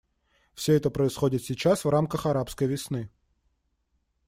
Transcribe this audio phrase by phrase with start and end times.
[0.55, 3.11] Все это происходит сейчас в рамках «арабской весны».